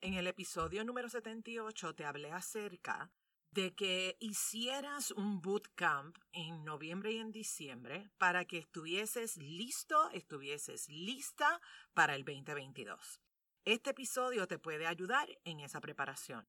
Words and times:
En 0.00 0.14
el 0.14 0.28
episodio 0.28 0.84
número 0.84 1.08
78 1.08 1.94
te 1.96 2.04
hablé 2.04 2.30
acerca 2.30 3.10
de 3.50 3.74
que 3.74 4.16
hicieras 4.20 5.10
un 5.10 5.42
bootcamp 5.42 6.16
en 6.30 6.64
noviembre 6.64 7.10
y 7.10 7.18
en 7.18 7.32
diciembre 7.32 8.08
para 8.16 8.44
que 8.44 8.58
estuvieses 8.58 9.36
listo, 9.38 10.08
estuvieses 10.10 10.88
lista 10.88 11.60
para 11.94 12.14
el 12.14 12.24
2022. 12.24 13.20
Este 13.64 13.90
episodio 13.90 14.46
te 14.46 14.60
puede 14.60 14.86
ayudar 14.86 15.28
en 15.44 15.58
esa 15.58 15.80
preparación. 15.80 16.46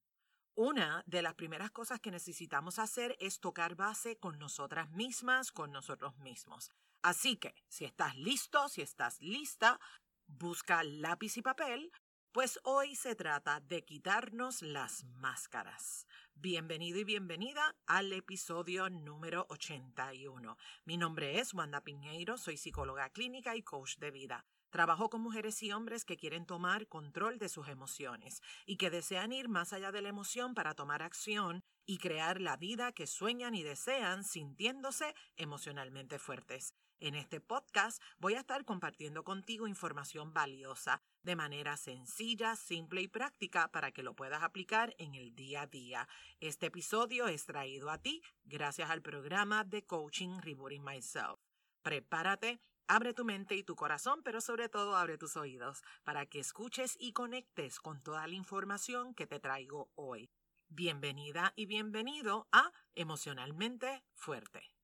Una 0.54 1.02
de 1.06 1.22
las 1.22 1.34
primeras 1.34 1.72
cosas 1.72 1.98
que 1.98 2.12
necesitamos 2.12 2.78
hacer 2.78 3.16
es 3.18 3.40
tocar 3.40 3.74
base 3.74 4.16
con 4.16 4.38
nosotras 4.38 4.92
mismas, 4.92 5.50
con 5.50 5.72
nosotros 5.72 6.16
mismos. 6.18 6.70
Así 7.02 7.36
que, 7.36 7.56
si 7.68 7.84
estás 7.84 8.16
listo, 8.16 8.68
si 8.68 8.82
estás 8.82 9.20
lista, 9.20 9.80
busca 10.28 10.84
lápiz 10.84 11.36
y 11.36 11.42
papel, 11.42 11.90
pues 12.32 12.60
hoy 12.62 12.94
se 12.94 13.16
trata 13.16 13.60
de 13.60 13.84
quitarnos 13.84 14.62
las 14.62 15.04
máscaras. 15.04 16.06
Bienvenido 16.34 17.00
y 17.00 17.04
bienvenida 17.04 17.76
al 17.86 18.12
episodio 18.12 18.88
número 18.88 19.46
81. 19.48 20.56
Mi 20.84 20.96
nombre 20.96 21.40
es 21.40 21.52
Wanda 21.54 21.80
Piñeiro, 21.80 22.38
soy 22.38 22.56
psicóloga 22.56 23.10
clínica 23.10 23.56
y 23.56 23.62
coach 23.62 23.96
de 23.96 24.12
vida. 24.12 24.46
Trabajo 24.70 25.10
con 25.10 25.22
mujeres 25.22 25.60
y 25.64 25.72
hombres 25.72 26.04
que 26.04 26.16
quieren 26.16 26.46
tomar 26.46 26.86
control 26.86 27.40
de 27.40 27.48
sus 27.48 27.66
emociones 27.66 28.40
y 28.64 28.76
que 28.76 28.90
desean 28.90 29.32
ir 29.32 29.48
más 29.48 29.72
allá 29.72 29.90
de 29.90 30.00
la 30.00 30.10
emoción 30.10 30.54
para 30.54 30.74
tomar 30.74 31.02
acción 31.02 31.64
y 31.84 31.98
crear 31.98 32.40
la 32.40 32.56
vida 32.56 32.92
que 32.92 33.08
sueñan 33.08 33.56
y 33.56 33.64
desean 33.64 34.22
sintiéndose 34.22 35.16
emocionalmente 35.36 36.20
fuertes. 36.20 36.74
En 37.00 37.16
este 37.16 37.40
podcast 37.40 38.00
voy 38.18 38.34
a 38.34 38.40
estar 38.40 38.64
compartiendo 38.64 39.24
contigo 39.24 39.66
información 39.66 40.32
valiosa 40.32 41.02
de 41.22 41.36
manera 41.36 41.76
sencilla, 41.76 42.56
simple 42.56 43.02
y 43.02 43.08
práctica 43.08 43.68
para 43.68 43.92
que 43.92 44.02
lo 44.02 44.14
puedas 44.14 44.42
aplicar 44.42 44.94
en 44.98 45.14
el 45.14 45.34
día 45.34 45.62
a 45.62 45.66
día. 45.66 46.08
Este 46.40 46.66
episodio 46.66 47.28
es 47.28 47.46
traído 47.46 47.90
a 47.90 47.98
ti 47.98 48.22
gracias 48.44 48.90
al 48.90 49.02
programa 49.02 49.64
de 49.64 49.84
coaching 49.84 50.40
Rebooting 50.40 50.84
Myself. 50.84 51.40
Prepárate, 51.82 52.60
abre 52.86 53.14
tu 53.14 53.24
mente 53.24 53.54
y 53.54 53.62
tu 53.62 53.76
corazón, 53.76 54.22
pero 54.22 54.40
sobre 54.40 54.68
todo 54.68 54.96
abre 54.96 55.18
tus 55.18 55.36
oídos 55.36 55.82
para 56.04 56.26
que 56.26 56.40
escuches 56.40 56.96
y 56.98 57.12
conectes 57.12 57.80
con 57.80 58.02
toda 58.02 58.26
la 58.26 58.34
información 58.34 59.14
que 59.14 59.26
te 59.26 59.40
traigo 59.40 59.90
hoy. 59.94 60.30
Bienvenida 60.68 61.52
y 61.56 61.66
bienvenido 61.66 62.48
a 62.52 62.72
Emocionalmente 62.94 64.04
Fuerte. 64.14 64.79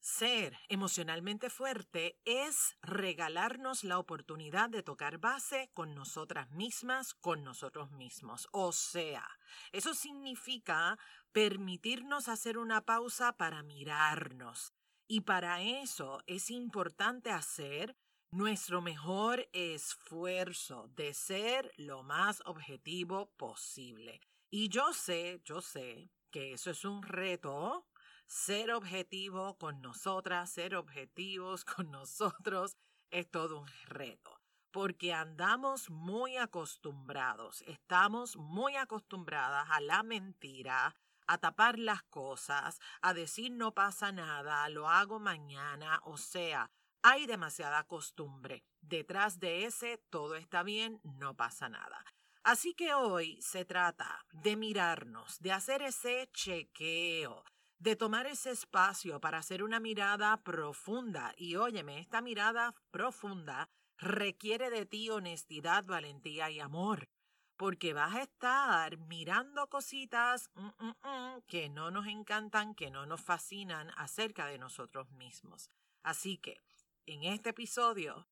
Ser 0.00 0.56
emocionalmente 0.70 1.50
fuerte 1.50 2.18
es 2.24 2.74
regalarnos 2.80 3.84
la 3.84 3.98
oportunidad 3.98 4.70
de 4.70 4.82
tocar 4.82 5.18
base 5.18 5.70
con 5.74 5.94
nosotras 5.94 6.50
mismas, 6.52 7.12
con 7.12 7.44
nosotros 7.44 7.90
mismos. 7.92 8.48
O 8.50 8.72
sea, 8.72 9.28
eso 9.72 9.92
significa 9.92 10.98
permitirnos 11.32 12.28
hacer 12.28 12.56
una 12.56 12.86
pausa 12.86 13.36
para 13.36 13.62
mirarnos. 13.62 14.72
Y 15.06 15.20
para 15.20 15.60
eso 15.60 16.22
es 16.26 16.50
importante 16.50 17.30
hacer 17.30 17.94
nuestro 18.30 18.80
mejor 18.80 19.50
esfuerzo 19.52 20.88
de 20.94 21.12
ser 21.12 21.72
lo 21.76 22.02
más 22.02 22.40
objetivo 22.46 23.34
posible. 23.36 24.22
Y 24.48 24.70
yo 24.70 24.94
sé, 24.94 25.42
yo 25.44 25.60
sé 25.60 26.10
que 26.30 26.54
eso 26.54 26.70
es 26.70 26.86
un 26.86 27.02
reto 27.02 27.89
ser 28.30 28.70
objetivo 28.70 29.58
con 29.58 29.82
nosotras, 29.82 30.50
ser 30.50 30.76
objetivos 30.76 31.64
con 31.64 31.90
nosotros, 31.90 32.76
es 33.10 33.28
todo 33.28 33.58
un 33.58 33.68
reto. 33.86 34.40
Porque 34.70 35.12
andamos 35.12 35.90
muy 35.90 36.36
acostumbrados, 36.36 37.62
estamos 37.62 38.36
muy 38.36 38.76
acostumbradas 38.76 39.68
a 39.68 39.80
la 39.80 40.04
mentira, 40.04 40.94
a 41.26 41.38
tapar 41.38 41.76
las 41.76 42.04
cosas, 42.04 42.78
a 43.02 43.14
decir 43.14 43.50
no 43.50 43.74
pasa 43.74 44.12
nada, 44.12 44.68
lo 44.68 44.88
hago 44.88 45.18
mañana, 45.18 46.00
o 46.04 46.16
sea, 46.16 46.70
hay 47.02 47.26
demasiada 47.26 47.82
costumbre. 47.82 48.62
Detrás 48.80 49.40
de 49.40 49.64
ese 49.64 49.98
todo 50.08 50.36
está 50.36 50.62
bien, 50.62 51.00
no 51.02 51.34
pasa 51.34 51.68
nada. 51.68 52.04
Así 52.44 52.74
que 52.74 52.94
hoy 52.94 53.42
se 53.42 53.64
trata 53.64 54.24
de 54.30 54.54
mirarnos, 54.54 55.40
de 55.40 55.50
hacer 55.50 55.82
ese 55.82 56.30
chequeo, 56.32 57.44
de 57.80 57.96
tomar 57.96 58.26
ese 58.26 58.50
espacio 58.50 59.20
para 59.20 59.38
hacer 59.38 59.62
una 59.62 59.80
mirada 59.80 60.42
profunda. 60.42 61.34
Y 61.36 61.56
óyeme, 61.56 61.98
esta 61.98 62.20
mirada 62.20 62.74
profunda 62.90 63.70
requiere 63.96 64.68
de 64.70 64.84
ti 64.84 65.08
honestidad, 65.08 65.84
valentía 65.84 66.50
y 66.50 66.60
amor. 66.60 67.08
Porque 67.56 67.92
vas 67.92 68.14
a 68.14 68.22
estar 68.22 68.98
mirando 68.98 69.68
cositas 69.68 70.50
mm, 70.54 70.68
mm, 70.78 71.08
mm, 71.08 71.42
que 71.46 71.68
no 71.70 71.90
nos 71.90 72.06
encantan, 72.06 72.74
que 72.74 72.90
no 72.90 73.06
nos 73.06 73.22
fascinan 73.22 73.90
acerca 73.96 74.46
de 74.46 74.58
nosotros 74.58 75.10
mismos. 75.12 75.70
Así 76.02 76.36
que, 76.36 76.60
en 77.06 77.24
este 77.24 77.50
episodio, 77.50 78.28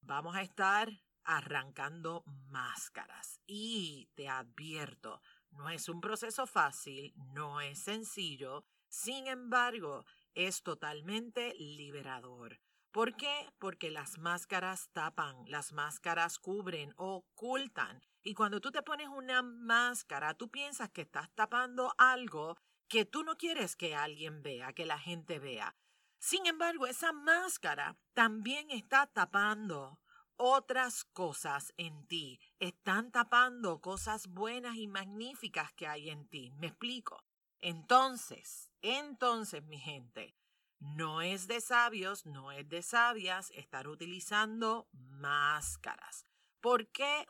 vamos 0.00 0.36
a 0.36 0.42
estar 0.42 0.90
arrancando 1.24 2.24
máscaras. 2.26 3.40
Y 3.46 4.10
te 4.14 4.28
advierto, 4.28 5.20
no 5.50 5.68
es 5.68 5.88
un 5.88 6.00
proceso 6.00 6.46
fácil, 6.46 7.12
no 7.16 7.60
es 7.60 7.80
sencillo, 7.80 8.64
sin 8.88 9.26
embargo, 9.26 10.04
es 10.34 10.62
totalmente 10.62 11.54
liberador. 11.54 12.60
¿Por 12.90 13.16
qué? 13.16 13.52
Porque 13.58 13.90
las 13.90 14.18
máscaras 14.18 14.88
tapan, 14.92 15.36
las 15.46 15.72
máscaras 15.72 16.38
cubren, 16.38 16.94
ocultan. 16.96 18.02
Y 18.22 18.34
cuando 18.34 18.60
tú 18.60 18.70
te 18.70 18.82
pones 18.82 19.08
una 19.08 19.42
máscara, 19.42 20.34
tú 20.34 20.50
piensas 20.50 20.90
que 20.90 21.02
estás 21.02 21.30
tapando 21.34 21.92
algo 21.98 22.56
que 22.88 23.04
tú 23.04 23.22
no 23.22 23.36
quieres 23.36 23.76
que 23.76 23.94
alguien 23.94 24.42
vea, 24.42 24.72
que 24.72 24.86
la 24.86 24.98
gente 24.98 25.38
vea. 25.38 25.76
Sin 26.18 26.46
embargo, 26.46 26.86
esa 26.86 27.12
máscara 27.12 27.96
también 28.14 28.70
está 28.70 29.06
tapando 29.06 30.00
otras 30.36 31.04
cosas 31.04 31.74
en 31.76 32.06
ti. 32.06 32.40
Están 32.58 33.12
tapando 33.12 33.80
cosas 33.80 34.28
buenas 34.28 34.76
y 34.76 34.88
magníficas 34.88 35.72
que 35.72 35.86
hay 35.86 36.10
en 36.10 36.26
ti. 36.28 36.52
¿Me 36.56 36.68
explico? 36.68 37.22
Entonces, 37.60 38.67
entonces, 38.82 39.62
mi 39.64 39.78
gente, 39.78 40.36
no 40.78 41.22
es 41.22 41.48
de 41.48 41.60
sabios, 41.60 42.26
no 42.26 42.52
es 42.52 42.68
de 42.68 42.82
sabias 42.82 43.50
estar 43.50 43.88
utilizando 43.88 44.88
máscaras. 44.92 46.26
¿Por 46.60 46.88
qué 46.88 47.26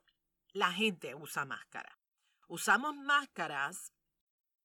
la 0.52 0.72
gente 0.72 1.14
usa 1.14 1.44
máscara? 1.44 1.98
Usamos 2.46 2.94
máscaras 2.96 3.92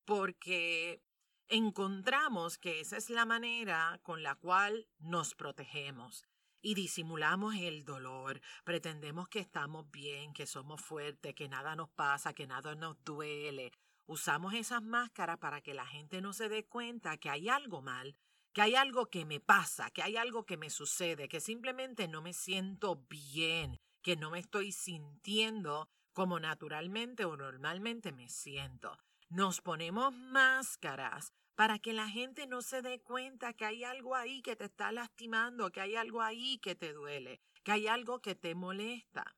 porque 0.06 1.02
encontramos 1.48 2.58
que 2.58 2.80
esa 2.80 2.98
es 2.98 3.10
la 3.10 3.26
manera 3.26 4.00
con 4.04 4.24
la 4.24 4.36
cual 4.36 4.88
nos 5.00 5.36
protegemos 5.36 6.26
y 6.62 6.76
disimulamos 6.76 7.56
el 7.56 7.84
dolor, 7.84 8.42
pretendemos 8.64 9.28
que 9.28 9.40
estamos 9.40 9.92
bien, 9.92 10.34
que 10.34 10.48
somos 10.48 10.82
fuertes, 10.82 11.36
que 11.36 11.50
nada 11.50 11.76
nos 11.76 11.90
pasa, 11.90 12.34
que 12.34 12.48
nada 12.48 12.74
nos 12.74 13.04
duele, 13.04 13.74
Usamos 14.06 14.54
esas 14.54 14.84
máscaras 14.84 15.38
para 15.38 15.62
que 15.62 15.74
la 15.74 15.86
gente 15.86 16.22
no 16.22 16.34
se 16.34 16.50
dé 16.50 16.66
cuenta 16.66 17.18
que 17.18 17.30
hay 17.30 17.48
algo 17.48 17.82
mal, 17.82 18.16
que 18.52 18.62
hay 18.62 18.76
algo 18.76 19.10
que 19.10 19.26
me 19.26 19.40
pasa, 19.40 19.90
que 19.92 20.04
hay 20.04 20.18
algo 20.18 20.46
que 20.46 20.58
me 20.58 20.70
sucede, 20.70 21.30
que 21.30 21.40
simplemente 21.40 22.08
no 22.08 22.22
me 22.22 22.34
siento 22.34 23.06
bien, 23.10 23.80
que 24.02 24.16
no 24.16 24.30
me 24.30 24.40
estoy 24.40 24.72
sintiendo 24.72 25.90
como 26.14 26.40
naturalmente 26.40 27.26
o 27.26 27.36
normalmente 27.38 28.12
me 28.12 28.30
siento. 28.30 28.98
Nos 29.30 29.62
ponemos 29.62 30.14
máscaras 30.14 31.32
para 31.56 31.80
que 31.80 31.94
la 31.94 32.08
gente 32.10 32.46
no 32.46 32.62
se 32.62 32.82
dé 32.82 33.02
cuenta 33.02 33.54
que 33.54 33.66
hay 33.66 33.84
algo 33.84 34.16
ahí 34.16 34.42
que 34.42 34.56
te 34.56 34.66
está 34.66 34.92
lastimando, 34.92 35.72
que 35.72 35.82
hay 35.82 35.96
algo 35.96 36.22
ahí 36.22 36.60
que 36.60 36.76
te 36.76 36.94
duele, 36.94 37.42
que 37.64 37.72
hay 37.72 37.88
algo 37.88 38.22
que 38.22 38.36
te 38.36 38.54
molesta. 38.54 39.36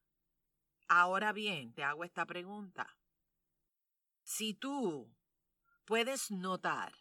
Ahora 0.88 1.32
bien, 1.34 1.74
te 1.74 1.84
hago 1.84 2.04
esta 2.04 2.26
pregunta. 2.26 2.98
Si 4.26 4.56
tú 4.56 5.16
puedes 5.86 6.32
notar 6.32 6.92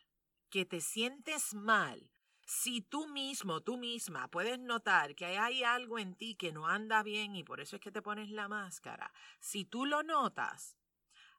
que 0.51 0.67
te 0.67 0.83
sientes 0.83 1.55
mal, 1.55 2.13
si 2.45 2.83
tú 2.83 3.09
mismo, 3.09 3.63
tú 3.63 3.79
misma 3.79 4.29
puedes 4.29 4.59
notar 4.59 5.15
que 5.15 5.25
hay 5.39 5.65
algo 5.65 5.99
en 5.99 6.17
ti 6.17 6.35
que 6.35 6.53
no 6.53 6.69
anda 6.69 7.03
bien 7.03 7.35
y 7.35 7.43
por 7.43 7.61
eso 7.61 7.77
es 7.77 7.83
que 7.83 7.91
te 7.91 8.03
pones 8.03 8.29
la 8.29 8.47
máscara, 8.47 9.11
si 9.41 9.65
tú 9.65 9.87
lo 9.87 10.03
notas, 10.03 10.77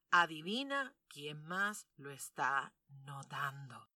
adivina 0.10 0.96
quién 1.08 1.44
más 1.44 1.88
lo 1.98 2.10
está 2.10 2.74
notando. 2.88 3.88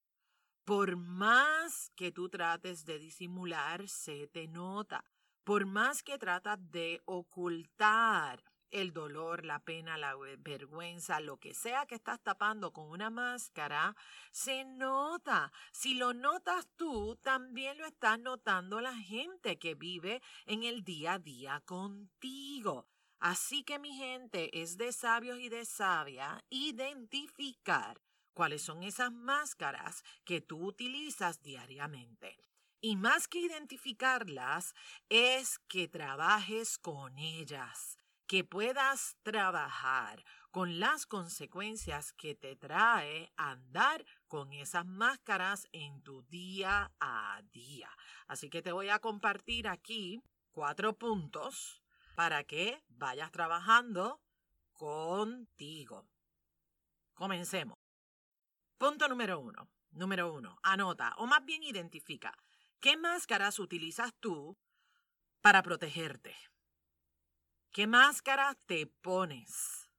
Por 0.65 0.95
más 0.95 1.91
que 1.95 2.11
tú 2.11 2.29
trates 2.29 2.85
de 2.85 2.99
disimular, 2.99 3.89
se 3.89 4.27
te 4.27 4.47
nota. 4.47 5.03
Por 5.43 5.65
más 5.65 6.03
que 6.03 6.19
tratas 6.19 6.59
de 6.69 7.01
ocultar 7.05 8.43
el 8.71 8.93
dolor, 8.93 9.45
la 9.45 9.59
pena, 9.59 9.97
la 9.97 10.15
vergüenza, 10.39 11.19
lo 11.19 11.37
que 11.37 11.53
sea 11.53 11.85
que 11.85 11.95
estás 11.95 12.21
tapando 12.21 12.71
con 12.71 12.89
una 12.89 13.09
máscara, 13.09 13.95
se 14.31 14.65
nota. 14.65 15.51
Si 15.71 15.95
lo 15.95 16.13
notas 16.13 16.67
tú, 16.75 17.17
también 17.21 17.77
lo 17.77 17.85
está 17.85 18.17
notando 18.17 18.81
la 18.81 18.95
gente 18.95 19.59
que 19.59 19.75
vive 19.75 20.21
en 20.45 20.63
el 20.63 20.83
día 20.83 21.13
a 21.13 21.19
día 21.19 21.61
contigo. 21.65 22.87
Así 23.19 23.63
que 23.63 23.79
mi 23.79 23.93
gente, 23.93 24.61
es 24.61 24.77
de 24.77 24.93
sabios 24.93 25.39
y 25.39 25.49
de 25.49 25.65
sabia 25.65 26.43
identificar 26.49 28.01
cuáles 28.33 28.61
son 28.61 28.83
esas 28.83 29.11
máscaras 29.11 30.03
que 30.23 30.39
tú 30.39 30.65
utilizas 30.65 31.41
diariamente. 31.41 32.37
Y 32.79 32.95
más 32.95 33.27
que 33.27 33.39
identificarlas, 33.39 34.73
es 35.09 35.59
que 35.67 35.89
trabajes 35.89 36.77
con 36.77 37.19
ellas, 37.19 37.98
que 38.29 38.43
puedas 38.43 39.17
trabajar 39.23 40.23
con 40.51 40.79
las 40.79 41.07
consecuencias 41.07 42.13
que 42.13 42.35
te 42.35 42.55
trae 42.55 43.33
andar 43.35 44.05
con 44.27 44.53
esas 44.53 44.85
máscaras 44.85 45.67
en 45.71 46.03
tu 46.03 46.21
día 46.27 46.91
a 46.99 47.41
día. 47.51 47.89
Así 48.27 48.51
que 48.51 48.61
te 48.61 48.71
voy 48.71 48.89
a 48.89 48.99
compartir 48.99 49.67
aquí 49.67 50.21
cuatro 50.51 50.95
puntos 50.95 51.81
para 52.13 52.43
que 52.43 52.83
vayas 52.87 53.31
trabajando 53.31 54.21
contigo. 54.73 56.07
Comencemos. 57.15 57.79
Punto 58.77 59.07
número 59.07 59.39
uno. 59.39 59.71
Número 59.89 60.31
uno, 60.31 60.59
anota 60.61 61.15
o 61.17 61.25
más 61.25 61.43
bien 61.43 61.63
identifica 61.63 62.37
qué 62.79 62.95
máscaras 62.95 63.57
utilizas 63.57 64.13
tú 64.19 64.55
para 65.41 65.63
protegerte. 65.63 66.35
¿Qué 67.71 67.85
máscara 67.85 68.55
te 68.65 68.87
pones 68.87 69.91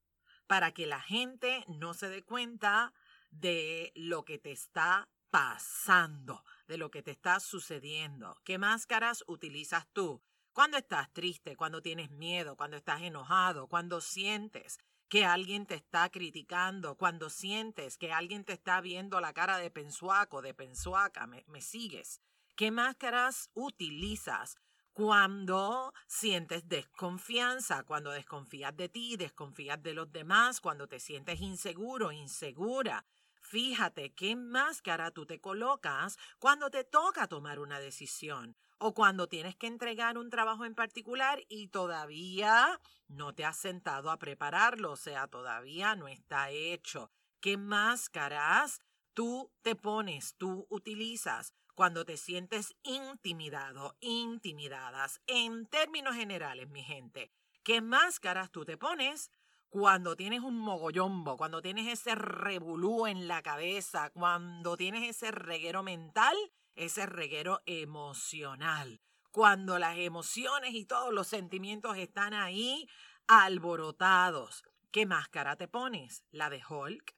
para 0.49 0.73
que 0.73 0.87
la 0.87 1.01
gente 1.01 1.65
no 1.69 1.95
se 1.95 2.09
dé 2.09 2.25
cuenta 2.25 2.93
de 3.31 3.93
lo 3.95 4.25
que 4.25 4.39
te 4.41 4.51
está 4.51 5.09
pasando, 5.31 6.45
de 6.67 6.79
lo 6.79 6.91
que 6.91 7.05
te 7.05 7.13
está 7.13 7.39
sucediendo? 7.39 8.41
¿Qué 8.45 8.59
máscaras 8.59 9.23
utilizas 9.29 9.87
tú? 9.93 10.21
Cuando 10.53 10.79
estás 10.79 11.13
triste, 11.13 11.55
cuando 11.55 11.81
tienes 11.81 12.11
miedo, 12.11 12.57
cuando 12.57 12.77
estás 12.77 13.03
enojado, 13.03 13.69
cuando 13.69 14.01
sientes 14.01 14.81
que 15.09 15.25
alguien 15.25 15.65
te 15.67 15.77
está 15.77 16.11
criticando, 16.11 16.97
cuando 16.97 17.31
sientes 17.31 17.97
que 17.97 18.13
alguien 18.13 18.45
te 18.45 18.53
está 18.53 18.81
viendo 18.81 19.21
la 19.21 19.33
cara 19.33 19.59
de 19.59 19.71
pensuaco, 19.71 20.43
de 20.43 20.55
pensuaca, 20.55 21.29
me, 21.29 21.45
me 21.47 21.61
sigues. 21.61 22.21
¿Qué 22.57 22.73
máscaras 22.73 23.49
utilizas 23.55 24.59
cuando 25.01 25.95
sientes 26.07 26.69
desconfianza, 26.69 27.85
cuando 27.85 28.11
desconfías 28.11 28.77
de 28.77 28.91
ti, 28.91 29.17
desconfías 29.17 29.83
de 29.83 29.95
los 29.95 30.13
demás, 30.13 30.61
cuando 30.61 30.89
te 30.89 31.01
sientes 31.01 31.41
inseguro, 31.41 32.13
insegura? 32.13 33.07
Fíjate 33.41 34.13
qué 34.13 34.37
máscara 34.37 35.11
tú 35.11 35.25
te 35.25 35.41
colocas 35.41 36.19
cuando 36.39 36.69
te 36.69 36.85
toca 36.85 37.29
tomar 37.29 37.61
una 37.61 37.81
decisión 37.81 38.59
o 38.77 38.93
cuando 38.93 39.27
tienes 39.27 39.57
que 39.57 39.69
entregar 39.69 40.19
un 40.19 40.29
trabajo 40.29 40.67
en 40.67 40.75
particular 40.75 41.41
y 41.49 41.69
todavía 41.69 42.79
no 43.09 43.35
te 43.35 43.47
has 43.47 43.57
sentado 43.57 44.11
a 44.11 44.19
prepararlo, 44.19 44.93
o 44.93 44.97
sea, 44.97 45.29
todavía 45.29 45.97
no 45.97 46.09
está 46.09 46.51
hecho. 46.51 47.11
¿Qué 47.41 47.57
máscaras 47.57 48.83
tú 49.15 49.51
te 49.63 49.77
pones, 49.77 50.35
tú 50.37 50.67
utilizas 50.69 51.55
cuando 51.81 52.05
te 52.05 52.19
sientes 52.19 52.77
intimidado, 52.83 53.97
intimidadas? 54.01 55.23
En 55.27 55.65
términos 55.65 56.15
generales, 56.15 56.69
mi 56.69 56.83
gente, 56.83 57.33
¿qué 57.63 57.81
máscaras 57.81 58.51
tú 58.51 58.67
te 58.67 58.77
pones 58.77 59.31
cuando 59.71 60.15
tienes 60.15 60.43
un 60.43 60.59
mogollombo, 60.59 61.39
cuando 61.39 61.63
tienes 61.63 61.89
ese 61.89 62.15
revolú 62.15 63.07
en 63.07 63.29
la 63.29 63.41
cabeza, 63.41 64.11
cuando 64.11 64.77
tienes 64.77 65.09
ese 65.09 65.31
reguero 65.31 65.83
mental 65.83 66.37
ese 66.75 67.07
reguero 67.07 67.63
emocional. 67.65 69.01
Cuando 69.33 69.79
las 69.79 69.97
emociones 69.97 70.75
y 70.75 70.85
todos 70.85 71.15
los 71.15 71.29
sentimientos 71.29 71.97
están 71.97 72.35
ahí 72.35 72.91
alborotados. 73.27 74.65
¿Qué 74.93 75.07
máscara 75.07 75.57
te 75.57 75.67
pones? 75.67 76.25
¿La 76.31 76.51
de 76.51 76.61
Hulk? 76.69 77.15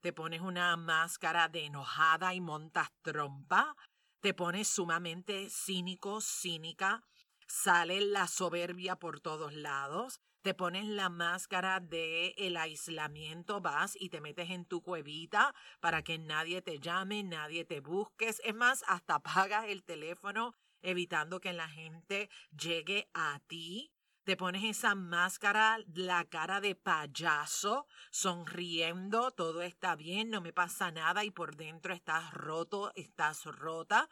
¿Te 0.00 0.14
pones 0.14 0.40
una 0.40 0.74
máscara 0.78 1.48
de 1.48 1.66
enojada 1.66 2.32
y 2.32 2.40
montas 2.40 2.90
trompa? 3.02 3.76
¿Te 4.20 4.34
pones 4.34 4.68
sumamente 4.68 5.48
cínico, 5.48 6.20
cínica? 6.20 7.02
¿Sale 7.48 8.02
la 8.02 8.28
soberbia 8.28 8.96
por 8.96 9.20
todos 9.20 9.54
lados? 9.54 10.20
te 10.42 10.54
pones 10.54 10.86
la 10.86 11.10
máscara 11.10 11.80
de 11.80 12.34
el 12.38 12.56
aislamiento, 12.56 13.60
vas 13.60 13.94
y 14.00 14.08
te 14.08 14.22
metes 14.22 14.48
en 14.48 14.64
tu 14.64 14.82
cuevita 14.82 15.54
para 15.80 16.02
que 16.02 16.18
nadie 16.18 16.62
te 16.62 16.78
llame, 16.78 17.22
nadie 17.22 17.64
te 17.64 17.80
busques. 17.80 18.40
Es 18.44 18.54
más, 18.54 18.82
hasta 18.88 19.16
apagas 19.16 19.66
el 19.68 19.84
teléfono 19.84 20.54
evitando 20.80 21.40
que 21.40 21.52
la 21.52 21.68
gente 21.68 22.30
llegue 22.56 23.08
a 23.12 23.40
ti. 23.46 23.92
Te 24.24 24.36
pones 24.36 24.64
esa 24.64 24.94
máscara, 24.94 25.78
la 25.94 26.24
cara 26.24 26.60
de 26.60 26.74
payaso, 26.74 27.86
sonriendo, 28.10 29.30
todo 29.32 29.62
está 29.62 29.96
bien, 29.96 30.30
no 30.30 30.40
me 30.40 30.52
pasa 30.52 30.90
nada 30.90 31.24
y 31.24 31.30
por 31.30 31.56
dentro 31.56 31.94
estás 31.94 32.32
roto, 32.32 32.92
estás 32.94 33.44
rota. 33.44 34.08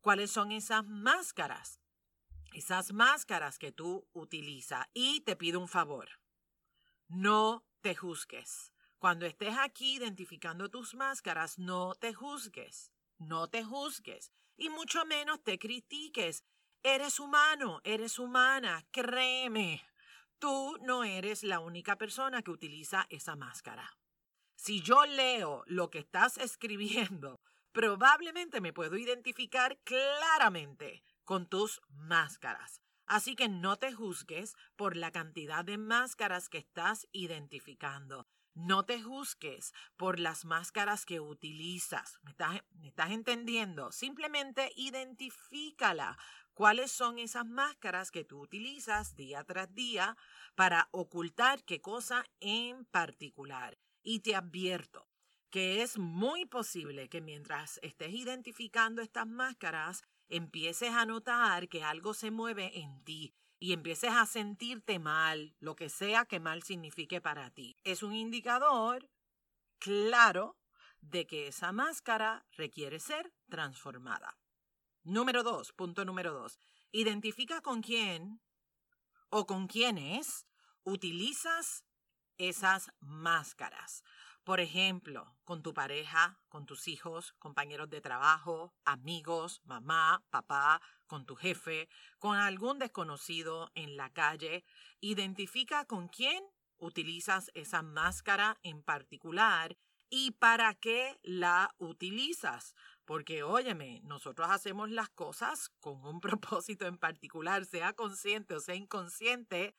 ¿Cuáles 0.00 0.30
son 0.30 0.52
esas 0.52 0.86
máscaras? 0.86 1.80
esas 2.52 2.92
máscaras 2.92 3.58
que 3.58 3.72
tú 3.72 4.08
utilizas. 4.12 4.86
Y 4.94 5.20
te 5.20 5.36
pido 5.36 5.60
un 5.60 5.68
favor, 5.68 6.08
no 7.08 7.64
te 7.80 7.94
juzgues. 7.94 8.72
Cuando 8.98 9.26
estés 9.26 9.56
aquí 9.58 9.96
identificando 9.96 10.68
tus 10.68 10.94
máscaras, 10.94 11.58
no 11.58 11.94
te 11.94 12.12
juzgues, 12.12 12.92
no 13.18 13.48
te 13.48 13.64
juzgues 13.64 14.32
y 14.56 14.68
mucho 14.68 15.04
menos 15.06 15.42
te 15.42 15.58
critiques. 15.58 16.44
Eres 16.82 17.20
humano, 17.20 17.82
eres 17.84 18.18
humana, 18.18 18.86
créeme. 18.90 19.84
Tú 20.38 20.78
no 20.80 21.04
eres 21.04 21.42
la 21.42 21.60
única 21.60 21.96
persona 21.96 22.40
que 22.40 22.50
utiliza 22.50 23.06
esa 23.10 23.36
máscara. 23.36 23.98
Si 24.56 24.80
yo 24.80 25.04
leo 25.04 25.62
lo 25.66 25.90
que 25.90 25.98
estás 25.98 26.38
escribiendo, 26.38 27.42
probablemente 27.72 28.62
me 28.62 28.72
puedo 28.72 28.96
identificar 28.96 29.78
claramente 29.84 31.04
con 31.24 31.46
tus 31.46 31.82
máscaras. 31.90 32.80
Así 33.04 33.36
que 33.36 33.48
no 33.48 33.76
te 33.76 33.92
juzgues 33.92 34.56
por 34.76 34.96
la 34.96 35.10
cantidad 35.10 35.66
de 35.66 35.76
máscaras 35.76 36.48
que 36.48 36.58
estás 36.58 37.06
identificando. 37.12 38.26
No 38.54 38.84
te 38.84 39.00
juzgues 39.00 39.72
por 39.96 40.18
las 40.18 40.44
máscaras 40.44 41.06
que 41.06 41.20
utilizas. 41.20 42.18
¿Me 42.22 42.32
estás, 42.32 42.62
¿Me 42.72 42.88
estás, 42.88 43.10
entendiendo? 43.10 43.92
Simplemente 43.92 44.72
identifícala. 44.76 46.18
¿Cuáles 46.60 46.92
son 46.92 47.18
esas 47.18 47.46
máscaras 47.46 48.10
que 48.10 48.22
tú 48.22 48.38
utilizas 48.42 49.16
día 49.16 49.42
tras 49.44 49.74
día 49.74 50.18
para 50.54 50.90
ocultar 50.90 51.64
qué 51.64 51.80
cosa 51.80 52.26
en 52.38 52.84
particular? 52.84 53.78
Y 54.02 54.20
te 54.20 54.36
advierto 54.36 55.08
que 55.48 55.80
es 55.80 55.96
muy 55.96 56.44
posible 56.44 57.08
que 57.08 57.22
mientras 57.22 57.80
estés 57.82 58.12
identificando 58.12 59.00
estas 59.00 59.26
máscaras, 59.26 60.02
empieces 60.28 60.90
a 60.90 61.06
notar 61.06 61.66
que 61.66 61.82
algo 61.82 62.12
se 62.12 62.30
mueve 62.30 62.78
en 62.78 63.02
ti 63.04 63.32
y 63.58 63.72
empieces 63.72 64.10
a 64.10 64.26
sentirte 64.26 64.98
mal, 64.98 65.56
lo 65.60 65.74
que 65.76 65.88
sea 65.88 66.26
que 66.26 66.40
mal 66.40 66.62
signifique 66.62 67.22
para 67.22 67.48
ti. 67.48 67.74
Es 67.84 68.02
un 68.02 68.12
indicador 68.12 69.08
claro 69.78 70.58
de 71.00 71.26
que 71.26 71.46
esa 71.46 71.72
máscara 71.72 72.44
requiere 72.58 73.00
ser 73.00 73.32
transformada. 73.48 74.36
Número 75.04 75.42
dos, 75.42 75.72
punto 75.72 76.04
número 76.04 76.34
dos. 76.34 76.58
Identifica 76.92 77.62
con 77.62 77.80
quién 77.80 78.42
o 79.30 79.46
con 79.46 79.66
quiénes 79.66 80.46
utilizas 80.84 81.84
esas 82.36 82.90
máscaras. 83.00 84.04
Por 84.44 84.60
ejemplo, 84.60 85.36
con 85.44 85.62
tu 85.62 85.72
pareja, 85.72 86.38
con 86.50 86.66
tus 86.66 86.86
hijos, 86.86 87.32
compañeros 87.38 87.88
de 87.88 88.02
trabajo, 88.02 88.74
amigos, 88.84 89.62
mamá, 89.64 90.22
papá, 90.28 90.82
con 91.06 91.24
tu 91.24 91.34
jefe, 91.34 91.88
con 92.18 92.36
algún 92.36 92.78
desconocido 92.78 93.70
en 93.74 93.96
la 93.96 94.10
calle. 94.10 94.64
Identifica 95.00 95.86
con 95.86 96.08
quién 96.08 96.44
utilizas 96.76 97.50
esa 97.54 97.80
máscara 97.80 98.58
en 98.62 98.82
particular 98.82 99.78
y 100.10 100.32
para 100.32 100.74
qué 100.74 101.18
la 101.22 101.74
utilizas. 101.78 102.74
Porque, 103.10 103.42
óyeme, 103.42 104.00
nosotros 104.04 104.50
hacemos 104.52 104.88
las 104.88 105.08
cosas 105.10 105.70
con 105.80 106.04
un 106.04 106.20
propósito 106.20 106.86
en 106.86 106.96
particular, 106.96 107.64
sea 107.64 107.92
consciente 107.92 108.54
o 108.54 108.60
sea 108.60 108.76
inconsciente, 108.76 109.74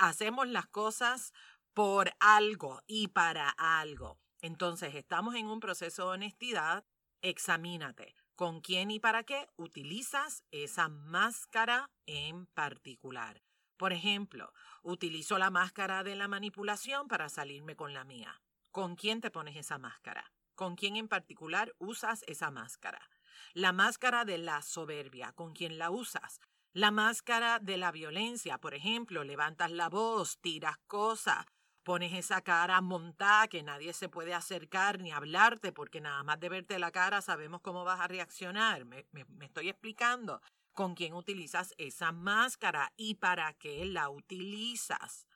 hacemos 0.00 0.48
las 0.48 0.66
cosas 0.66 1.32
por 1.72 2.10
algo 2.18 2.82
y 2.88 3.06
para 3.06 3.48
algo. 3.50 4.18
Entonces, 4.40 4.96
estamos 4.96 5.36
en 5.36 5.46
un 5.46 5.60
proceso 5.60 6.06
de 6.08 6.14
honestidad. 6.14 6.84
Examínate 7.22 8.16
con 8.34 8.60
quién 8.60 8.90
y 8.90 8.98
para 8.98 9.22
qué 9.22 9.46
utilizas 9.54 10.42
esa 10.50 10.88
máscara 10.88 11.92
en 12.06 12.46
particular. 12.46 13.44
Por 13.76 13.92
ejemplo, 13.92 14.52
utilizo 14.82 15.38
la 15.38 15.50
máscara 15.50 16.02
de 16.02 16.16
la 16.16 16.26
manipulación 16.26 17.06
para 17.06 17.28
salirme 17.28 17.76
con 17.76 17.94
la 17.94 18.02
mía. 18.02 18.42
¿Con 18.72 18.96
quién 18.96 19.20
te 19.20 19.30
pones 19.30 19.54
esa 19.54 19.78
máscara? 19.78 20.32
¿Con 20.54 20.76
quién 20.76 20.96
en 20.96 21.08
particular 21.08 21.74
usas 21.78 22.22
esa 22.28 22.50
máscara? 22.50 23.10
La 23.54 23.72
máscara 23.72 24.24
de 24.24 24.38
la 24.38 24.62
soberbia, 24.62 25.32
¿con 25.32 25.52
quién 25.52 25.78
la 25.78 25.90
usas? 25.90 26.40
La 26.72 26.90
máscara 26.90 27.58
de 27.58 27.76
la 27.76 27.90
violencia, 27.90 28.58
por 28.58 28.74
ejemplo, 28.74 29.24
levantas 29.24 29.72
la 29.72 29.88
voz, 29.88 30.38
tiras 30.38 30.78
cosas, 30.86 31.44
pones 31.82 32.12
esa 32.12 32.40
cara 32.42 32.80
montada 32.80 33.48
que 33.48 33.62
nadie 33.62 33.92
se 33.92 34.08
puede 34.08 34.32
acercar 34.32 35.00
ni 35.00 35.10
hablarte 35.10 35.72
porque 35.72 36.00
nada 36.00 36.22
más 36.22 36.38
de 36.38 36.48
verte 36.48 36.78
la 36.78 36.92
cara 36.92 37.20
sabemos 37.20 37.60
cómo 37.60 37.84
vas 37.84 38.00
a 38.00 38.08
reaccionar. 38.08 38.84
Me, 38.84 39.06
me 39.12 39.46
estoy 39.46 39.68
explicando 39.68 40.40
con 40.72 40.94
quién 40.94 41.14
utilizas 41.14 41.74
esa 41.78 42.12
máscara 42.12 42.92
y 42.96 43.16
para 43.16 43.52
qué 43.54 43.84
la 43.84 44.08
utilizas. 44.08 45.26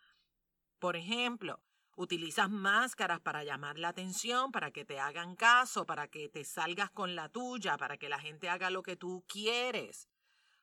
Por 0.78 0.96
ejemplo, 0.96 1.60
utilizas 1.99 2.49
máscaras 2.49 3.21
para 3.21 3.43
llamar 3.43 3.76
la 3.76 3.88
atención, 3.88 4.52
para 4.52 4.71
que 4.71 4.85
te 4.85 5.00
hagan 5.00 5.35
caso, 5.35 5.85
para 5.85 6.07
que 6.07 6.28
te 6.28 6.45
salgas 6.45 6.93
con 6.93 7.17
la 7.17 7.28
tuya, 7.28 7.76
para 7.76 7.97
que 7.97 8.09
la 8.09 8.21
gente 8.21 8.49
haga 8.49 8.71
lo 8.71 8.85
que 8.85 8.95
tú 8.95 9.25
quieres. 9.26 10.09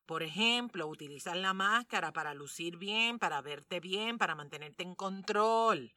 Por 0.06 0.24
ejemplo, 0.24 0.88
utilizas 0.88 1.36
la 1.36 1.54
máscara 1.54 2.14
para 2.14 2.34
lucir 2.34 2.78
bien, 2.78 3.20
para 3.20 3.42
verte 3.42 3.82
bien, 3.82 4.18
para 4.18 4.34
mantenerte 4.34 4.84
en 4.84 4.96
control, 4.96 5.94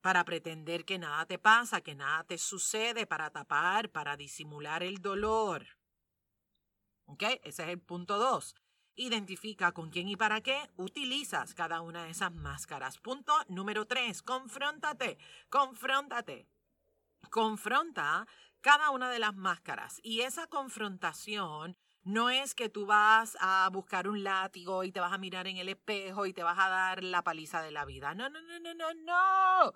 para 0.00 0.24
pretender 0.24 0.84
que 0.84 1.00
nada 1.00 1.26
te 1.26 1.40
pasa, 1.40 1.80
que 1.80 1.96
nada 1.96 2.22
te 2.22 2.38
sucede, 2.38 3.08
para 3.08 3.30
tapar, 3.30 3.90
para 3.90 4.16
disimular 4.16 4.84
el 4.84 4.98
dolor. 4.98 5.66
¿Ok? 7.06 7.24
Ese 7.42 7.64
es 7.64 7.68
el 7.70 7.80
punto 7.80 8.18
dos. 8.18 8.54
Identifica 8.96 9.72
con 9.72 9.90
quién 9.90 10.08
y 10.08 10.16
para 10.16 10.40
qué 10.40 10.58
utilizas 10.76 11.54
cada 11.54 11.82
una 11.82 12.04
de 12.04 12.10
esas 12.10 12.32
máscaras. 12.32 12.98
Punto 12.98 13.32
número 13.48 13.86
tres. 13.86 14.22
Confróntate. 14.22 15.18
Confróntate. 15.50 16.48
Confronta 17.30 18.26
cada 18.62 18.90
una 18.90 19.10
de 19.10 19.18
las 19.18 19.36
máscaras. 19.36 20.00
Y 20.02 20.22
esa 20.22 20.46
confrontación 20.46 21.76
no 22.04 22.30
es 22.30 22.54
que 22.54 22.70
tú 22.70 22.86
vas 22.86 23.36
a 23.40 23.68
buscar 23.70 24.08
un 24.08 24.24
látigo 24.24 24.82
y 24.82 24.92
te 24.92 25.00
vas 25.00 25.12
a 25.12 25.18
mirar 25.18 25.46
en 25.46 25.58
el 25.58 25.68
espejo 25.68 26.24
y 26.24 26.32
te 26.32 26.42
vas 26.42 26.58
a 26.58 26.68
dar 26.70 27.04
la 27.04 27.22
paliza 27.22 27.60
de 27.60 27.72
la 27.72 27.84
vida. 27.84 28.14
No, 28.14 28.30
no, 28.30 28.40
no, 28.40 28.58
no, 28.60 28.74
no, 28.74 28.94
no. 28.94 29.72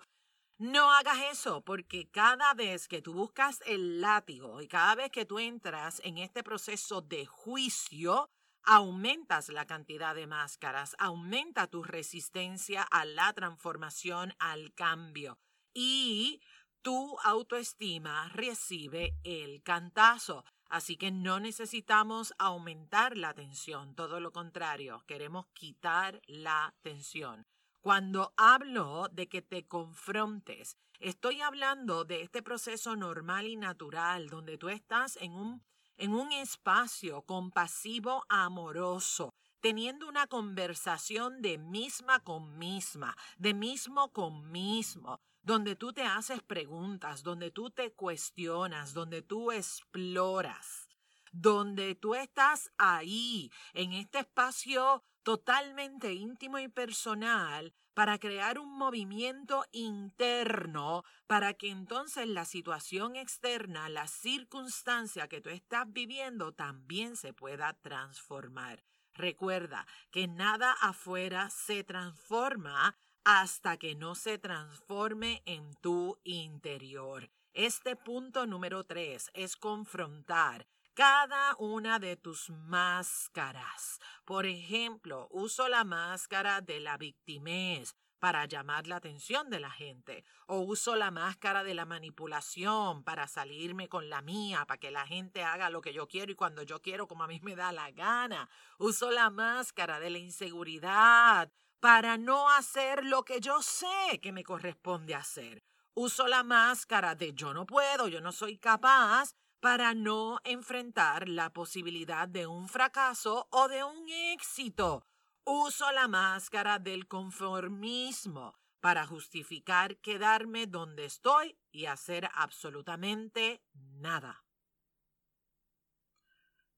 No 0.57 0.91
hagas 0.93 1.17
eso, 1.31 1.61
porque 1.61 2.09
cada 2.09 2.53
vez 2.53 2.87
que 2.87 3.01
tú 3.01 3.13
buscas 3.13 3.61
el 3.65 4.01
látigo 4.01 4.61
y 4.61 4.67
cada 4.67 4.95
vez 4.95 5.11
que 5.11 5.25
tú 5.25 5.39
entras 5.39 6.01
en 6.03 6.17
este 6.17 6.43
proceso 6.43 7.01
de 7.01 7.25
juicio, 7.25 8.29
aumentas 8.63 9.49
la 9.49 9.65
cantidad 9.65 10.15
de 10.15 10.27
máscaras, 10.27 10.95
aumenta 10.99 11.67
tu 11.67 11.83
resistencia 11.83 12.83
a 12.83 13.05
la 13.05 13.33
transformación, 13.33 14.33
al 14.39 14.73
cambio. 14.73 15.37
Y 15.73 16.41
tu 16.81 17.17
autoestima 17.23 18.29
recibe 18.29 19.15
el 19.23 19.61
cantazo. 19.63 20.43
Así 20.69 20.95
que 20.95 21.11
no 21.11 21.39
necesitamos 21.39 22.33
aumentar 22.37 23.17
la 23.17 23.33
tensión, 23.33 23.93
todo 23.93 24.19
lo 24.21 24.31
contrario, 24.31 25.03
queremos 25.05 25.47
quitar 25.53 26.21
la 26.27 26.73
tensión. 26.81 27.45
Cuando 27.81 28.33
hablo 28.37 29.09
de 29.11 29.27
que 29.27 29.41
te 29.41 29.67
confrontes, 29.67 30.77
estoy 30.99 31.41
hablando 31.41 32.05
de 32.05 32.21
este 32.21 32.41
proceso 32.41 32.95
normal 32.95 33.47
y 33.47 33.57
natural 33.57 34.29
donde 34.29 34.57
tú 34.57 34.69
estás 34.69 35.17
en 35.17 35.33
un, 35.33 35.63
en 36.01 36.15
un 36.15 36.31
espacio 36.31 37.21
compasivo, 37.21 38.25
amoroso, 38.27 39.35
teniendo 39.59 40.09
una 40.09 40.25
conversación 40.25 41.43
de 41.43 41.59
misma 41.59 42.21
con 42.21 42.57
misma, 42.57 43.15
de 43.37 43.53
mismo 43.53 44.11
con 44.11 44.51
mismo, 44.51 45.19
donde 45.43 45.75
tú 45.75 45.93
te 45.93 46.01
haces 46.01 46.41
preguntas, 46.41 47.21
donde 47.21 47.51
tú 47.51 47.69
te 47.69 47.93
cuestionas, 47.93 48.95
donde 48.95 49.21
tú 49.21 49.51
exploras, 49.51 50.89
donde 51.31 51.93
tú 51.93 52.15
estás 52.15 52.71
ahí, 52.79 53.51
en 53.73 53.93
este 53.93 54.21
espacio 54.21 55.03
totalmente 55.21 56.13
íntimo 56.13 56.57
y 56.57 56.67
personal, 56.67 57.75
para 57.93 58.17
crear 58.17 58.59
un 58.59 58.77
movimiento 58.77 59.65
interno, 59.71 61.03
para 61.27 61.53
que 61.53 61.69
entonces 61.69 62.27
la 62.27 62.45
situación 62.45 63.15
externa, 63.15 63.89
la 63.89 64.07
circunstancia 64.07 65.27
que 65.27 65.41
tú 65.41 65.49
estás 65.49 65.91
viviendo, 65.91 66.53
también 66.53 67.15
se 67.15 67.33
pueda 67.33 67.73
transformar. 67.81 68.83
Recuerda 69.13 69.85
que 70.09 70.27
nada 70.27 70.71
afuera 70.81 71.49
se 71.49 71.83
transforma 71.83 72.95
hasta 73.23 73.77
que 73.77 73.95
no 73.95 74.15
se 74.15 74.37
transforme 74.37 75.43
en 75.45 75.73
tu 75.75 76.19
interior. 76.23 77.29
Este 77.53 77.95
punto 77.97 78.47
número 78.47 78.85
tres 78.85 79.29
es 79.33 79.57
confrontar 79.57 80.65
cada 80.93 81.55
una 81.57 81.99
de 81.99 82.17
tus 82.17 82.49
máscaras. 82.49 83.99
Por 84.25 84.45
ejemplo, 84.45 85.27
uso 85.31 85.67
la 85.67 85.83
máscara 85.83 86.61
de 86.61 86.79
la 86.79 86.97
victimez 86.97 87.95
para 88.19 88.45
llamar 88.45 88.85
la 88.85 88.97
atención 88.97 89.49
de 89.49 89.59
la 89.59 89.71
gente, 89.71 90.23
o 90.45 90.59
uso 90.59 90.95
la 90.95 91.09
máscara 91.09 91.63
de 91.63 91.73
la 91.73 91.85
manipulación 91.85 93.03
para 93.03 93.27
salirme 93.27 93.89
con 93.89 94.11
la 94.11 94.21
mía, 94.21 94.65
para 94.67 94.77
que 94.77 94.91
la 94.91 95.07
gente 95.07 95.43
haga 95.43 95.71
lo 95.71 95.81
que 95.81 95.91
yo 95.91 96.07
quiero 96.07 96.31
y 96.31 96.35
cuando 96.35 96.61
yo 96.61 96.81
quiero, 96.83 97.07
como 97.07 97.23
a 97.23 97.27
mí 97.27 97.39
me 97.41 97.55
da 97.55 97.71
la 97.71 97.89
gana. 97.89 98.47
Uso 98.77 99.09
la 99.09 99.31
máscara 99.31 99.99
de 99.99 100.11
la 100.11 100.19
inseguridad 100.19 101.51
para 101.79 102.17
no 102.17 102.47
hacer 102.51 103.03
lo 103.03 103.23
que 103.25 103.39
yo 103.39 103.63
sé 103.63 104.19
que 104.21 104.31
me 104.31 104.43
corresponde 104.43 105.15
hacer. 105.15 105.63
Uso 105.95 106.27
la 106.27 106.43
máscara 106.43 107.15
de 107.15 107.33
yo 107.33 107.55
no 107.55 107.65
puedo, 107.65 108.07
yo 108.07 108.21
no 108.21 108.31
soy 108.31 108.59
capaz 108.59 109.33
para 109.61 109.93
no 109.93 110.39
enfrentar 110.43 111.29
la 111.29 111.53
posibilidad 111.53 112.27
de 112.27 112.47
un 112.47 112.67
fracaso 112.67 113.47
o 113.51 113.67
de 113.67 113.83
un 113.83 114.09
éxito. 114.09 115.05
Uso 115.43 115.91
la 115.91 116.07
máscara 116.07 116.79
del 116.79 117.07
conformismo 117.07 118.55
para 118.79 119.05
justificar 119.05 119.97
quedarme 119.97 120.65
donde 120.65 121.05
estoy 121.05 121.55
y 121.71 121.85
hacer 121.85 122.27
absolutamente 122.33 123.63
nada. 123.73 124.43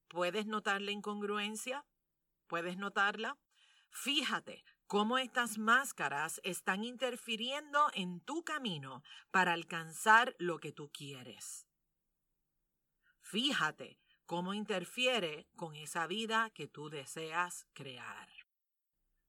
¿Puedes 0.10 0.46
notar 0.46 0.82
la 0.82 0.92
incongruencia? 0.92 1.86
¿Puedes 2.48 2.78
notarla? 2.78 3.38
Fíjate 3.92 4.66
cómo 4.88 5.18
estas 5.18 5.58
máscaras 5.58 6.42
están 6.44 6.84
interfiriendo 6.84 7.90
en 7.94 8.20
tu 8.20 8.44
camino 8.44 9.04
para 9.32 9.54
alcanzar 9.54 10.36
lo 10.38 10.60
que 10.60 10.74
tú 10.74 10.92
quieres. 10.92 11.66
Fíjate 13.34 13.98
cómo 14.28 14.54
interfiere 14.54 15.48
con 15.56 15.74
esa 15.74 16.06
vida 16.06 16.52
que 16.52 16.68
tú 16.68 16.92
deseas 16.92 17.66
crear. 17.74 18.30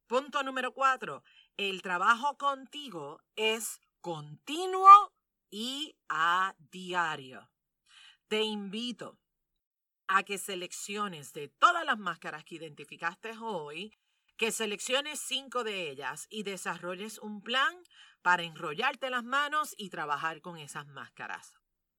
Punto 0.07 0.43
número 0.43 0.75
cuatro. 0.75 1.25
El 1.57 1.81
trabajo 1.81 2.37
contigo 2.37 3.23
es 3.35 3.81
continuo 4.03 5.15
y 5.49 5.97
a 6.11 6.55
diario. 6.71 7.51
Te 8.29 8.43
invito 8.43 9.19
a 10.07 10.23
que 10.23 10.37
selecciones 10.37 11.33
de 11.33 11.49
todas 11.49 11.87
las 11.87 11.99
máscaras 11.99 12.45
que 12.45 12.57
identificaste 12.57 13.33
hoy, 13.41 13.97
que 14.37 14.53
selecciones 14.53 15.19
cinco 15.19 15.65
de 15.65 15.89
ellas 15.89 16.27
y 16.29 16.43
desarrolles 16.43 17.19
un 17.21 17.41
plan 17.41 17.75
para 18.21 18.43
enrollarte 18.43 19.09
las 19.09 19.25
manos 19.25 19.75
y 19.79 19.89
trabajar 19.89 20.43
con 20.43 20.59
esas 20.59 20.87
máscaras. 20.89 21.55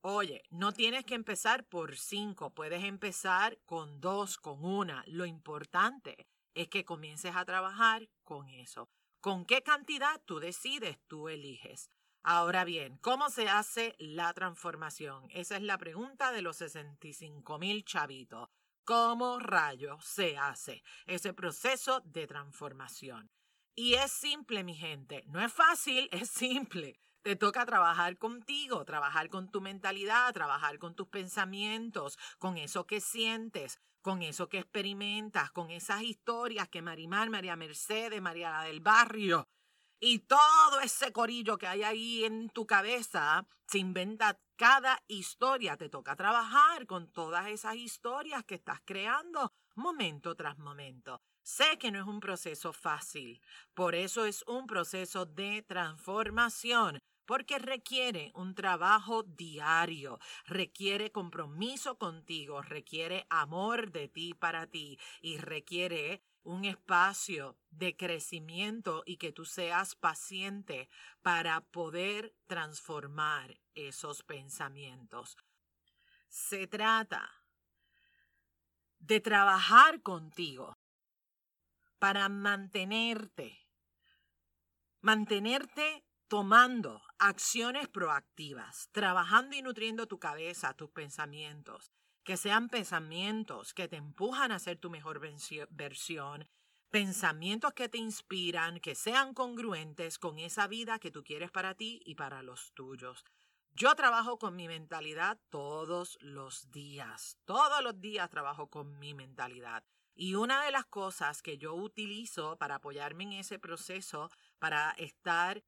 Oye, 0.07 0.43
no 0.51 0.71
tienes 0.71 1.03
que 1.03 1.15
empezar 1.15 1.67
por 1.67 1.97
cinco, 1.97 2.53
puedes 2.53 2.83
empezar 2.83 3.57
con 3.65 3.99
dos, 4.01 4.37
con 4.37 4.63
una. 4.63 5.03
Lo 5.07 5.25
importante 5.25 6.27
es 6.53 6.67
que 6.67 6.85
comiences 6.85 7.35
a 7.35 7.43
trabajar 7.43 8.07
con 8.23 8.47
eso. 8.47 8.87
¿Con 9.19 9.45
qué 9.45 9.63
cantidad 9.63 10.21
tú 10.23 10.39
decides, 10.39 10.99
tú 11.07 11.27
eliges? 11.27 11.89
Ahora 12.21 12.65
bien, 12.65 12.99
¿cómo 12.99 13.31
se 13.31 13.49
hace 13.49 13.95
la 13.97 14.31
transformación? 14.35 15.27
Esa 15.31 15.55
es 15.55 15.63
la 15.63 15.79
pregunta 15.79 16.31
de 16.31 16.43
los 16.43 16.57
65 16.57 17.57
mil 17.57 17.83
chavitos. 17.83 18.49
¿Cómo 18.83 19.39
rayo 19.39 19.97
se 20.01 20.37
hace 20.37 20.83
ese 21.07 21.33
proceso 21.33 22.01
de 22.01 22.27
transformación? 22.27 23.31
Y 23.73 23.95
es 23.95 24.11
simple, 24.11 24.63
mi 24.63 24.75
gente. 24.75 25.23
No 25.25 25.43
es 25.43 25.51
fácil, 25.51 26.09
es 26.11 26.29
simple. 26.29 26.99
Te 27.25 27.35
toca 27.35 27.65
trabajar 27.65 28.19
contigo, 28.19 28.85
trabajar 28.85 29.29
con 29.29 29.49
tu 29.49 29.59
mentalidad, 29.59 30.31
trabajar 30.31 30.77
con 30.77 30.93
tus 30.93 31.07
pensamientos, 31.07 32.19
con 32.37 32.59
eso 32.59 32.85
que 32.85 33.01
sientes, 33.01 33.79
con 34.03 34.21
eso 34.21 34.47
que 34.47 34.59
experimentas, 34.59 35.49
con 35.49 35.71
esas 35.71 36.03
historias 36.03 36.69
que 36.69 36.83
Marimar, 36.83 37.31
María 37.31 37.55
Mercedes, 37.55 38.21
María 38.21 38.59
del 38.59 38.79
Barrio 38.79 39.49
y 39.99 40.19
todo 40.19 40.81
ese 40.83 41.11
corillo 41.11 41.57
que 41.57 41.65
hay 41.65 41.81
ahí 41.81 42.25
en 42.25 42.51
tu 42.51 42.67
cabeza, 42.67 43.47
se 43.65 43.79
inventa 43.79 44.39
cada 44.55 45.01
historia. 45.07 45.77
Te 45.77 45.89
toca 45.89 46.15
trabajar 46.15 46.85
con 46.85 47.11
todas 47.11 47.47
esas 47.47 47.73
historias 47.73 48.43
que 48.43 48.53
estás 48.53 48.81
creando 48.85 49.51
momento 49.73 50.35
tras 50.35 50.59
momento. 50.59 51.23
Sé 51.45 51.77
que 51.77 51.91
no 51.91 51.99
es 51.99 52.07
un 52.07 52.19
proceso 52.19 52.73
fácil, 52.73 53.39
por 53.75 53.93
eso 53.93 54.25
es 54.25 54.41
un 54.47 54.65
proceso 54.65 55.27
de 55.27 55.61
transformación 55.61 56.97
porque 57.27 57.59
requiere 57.59 58.31
un 58.33 58.55
trabajo 58.55 59.21
diario, 59.21 60.19
requiere 60.47 61.11
compromiso 61.11 61.99
contigo, 61.99 62.63
requiere 62.63 63.27
amor 63.29 63.91
de 63.91 64.07
ti 64.07 64.33
para 64.33 64.65
ti 64.65 64.97
y 65.21 65.37
requiere 65.37 66.23
un 66.41 66.65
espacio 66.65 67.55
de 67.69 67.95
crecimiento 67.95 69.03
y 69.05 69.17
que 69.17 69.31
tú 69.31 69.45
seas 69.45 69.93
paciente 69.93 70.89
para 71.21 71.61
poder 71.61 72.33
transformar 72.47 73.59
esos 73.75 74.23
pensamientos. 74.23 75.37
Se 76.27 76.65
trata 76.65 77.29
de 78.97 79.19
trabajar 79.19 80.01
contigo 80.01 80.75
para 81.99 82.29
mantenerte, 82.29 83.67
mantenerte 85.01 86.05
tomando 86.27 87.01
acciones 87.19 87.87
proactivas, 87.87 88.89
trabajando 88.91 89.55
y 89.55 89.61
nutriendo 89.61 90.07
tu 90.07 90.19
cabeza, 90.19 90.73
tus 90.73 90.89
pensamientos, 90.89 91.91
que 92.23 92.37
sean 92.37 92.69
pensamientos 92.69 93.73
que 93.73 93.87
te 93.87 93.97
empujan 93.97 94.51
a 94.51 94.59
ser 94.59 94.77
tu 94.77 94.89
mejor 94.89 95.21
versión, 95.69 96.47
pensamientos 96.89 97.73
que 97.73 97.89
te 97.89 97.97
inspiran, 97.97 98.79
que 98.79 98.95
sean 98.95 99.33
congruentes 99.33 100.17
con 100.17 100.39
esa 100.39 100.67
vida 100.67 100.97
que 100.97 101.11
tú 101.11 101.23
quieres 101.23 101.51
para 101.51 101.75
ti 101.75 102.01
y 102.05 102.15
para 102.15 102.41
los 102.41 102.73
tuyos. 102.73 103.23
Yo 103.73 103.93
trabajo 103.95 104.39
con 104.39 104.55
mi 104.55 104.67
mentalidad 104.67 105.37
todos 105.49 106.17
los 106.21 106.71
días, 106.71 107.37
todos 107.45 107.83
los 107.83 107.99
días 107.99 108.29
trabajo 108.29 108.69
con 108.69 108.97
mi 108.97 109.13
mentalidad. 109.13 109.83
Y 110.15 110.35
una 110.35 110.63
de 110.63 110.71
las 110.71 110.85
cosas 110.85 111.41
que 111.41 111.57
yo 111.57 111.75
utilizo 111.75 112.57
para 112.57 112.75
apoyarme 112.75 113.25
en 113.25 113.33
ese 113.33 113.59
proceso, 113.59 114.31
para 114.59 114.91
estar 114.91 115.63